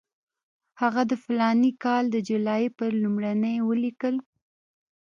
هغه 0.81 1.01
د 1.11 1.13
فلاني 1.23 1.71
کال 1.83 2.03
د 2.11 2.15
جولای 2.27 2.63
پر 2.77 2.89
لومړۍ 3.03 3.55
ولیکل. 3.69 4.15